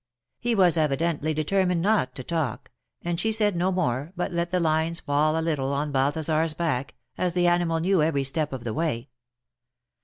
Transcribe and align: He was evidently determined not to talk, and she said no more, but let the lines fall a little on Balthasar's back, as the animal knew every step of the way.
He 0.39 0.55
was 0.55 0.77
evidently 0.77 1.31
determined 1.31 1.83
not 1.83 2.15
to 2.15 2.23
talk, 2.23 2.71
and 3.03 3.19
she 3.19 3.31
said 3.31 3.55
no 3.55 3.71
more, 3.71 4.11
but 4.17 4.31
let 4.31 4.49
the 4.49 4.59
lines 4.59 4.99
fall 4.99 5.37
a 5.37 5.43
little 5.45 5.71
on 5.73 5.91
Balthasar's 5.91 6.55
back, 6.55 6.95
as 7.19 7.33
the 7.33 7.45
animal 7.45 7.79
knew 7.79 8.01
every 8.01 8.23
step 8.23 8.51
of 8.51 8.63
the 8.63 8.73
way. 8.73 9.09